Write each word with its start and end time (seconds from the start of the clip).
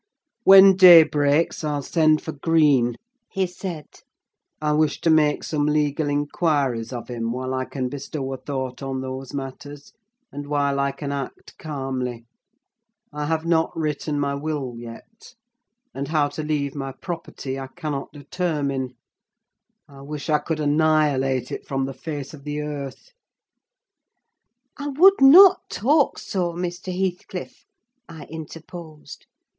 "When 0.45 0.75
day 0.75 1.03
breaks 1.03 1.63
I'll 1.63 1.83
send 1.83 2.23
for 2.23 2.31
Green," 2.31 2.95
he 3.29 3.45
said; 3.45 3.85
"I 4.59 4.71
wish 4.71 4.99
to 5.01 5.11
make 5.11 5.43
some 5.43 5.67
legal 5.67 6.09
inquiries 6.09 6.91
of 6.91 7.07
him 7.07 7.31
while 7.31 7.53
I 7.53 7.65
can 7.65 7.87
bestow 7.87 8.33
a 8.33 8.37
thought 8.37 8.81
on 8.81 9.01
those 9.01 9.31
matters, 9.31 9.93
and 10.31 10.47
while 10.47 10.79
I 10.79 10.91
can 10.91 11.11
act 11.11 11.55
calmly. 11.59 12.25
I 13.13 13.27
have 13.27 13.45
not 13.45 13.77
written 13.77 14.19
my 14.19 14.33
will 14.33 14.73
yet; 14.75 15.35
and 15.93 16.07
how 16.07 16.29
to 16.29 16.41
leave 16.41 16.73
my 16.73 16.93
property 16.93 17.59
I 17.59 17.67
cannot 17.67 18.11
determine. 18.11 18.95
I 19.87 20.01
wish 20.01 20.31
I 20.31 20.39
could 20.39 20.59
annihilate 20.59 21.51
it 21.51 21.67
from 21.67 21.85
the 21.85 21.93
face 21.93 22.33
of 22.33 22.43
the 22.43 22.59
earth." 22.61 23.11
"I 24.77 24.87
would 24.87 25.21
not 25.21 25.69
talk 25.69 26.17
so, 26.17 26.53
Mr. 26.53 26.87
Heathcliff," 26.91 27.65
I 28.09 28.23
interposed. 28.31 29.27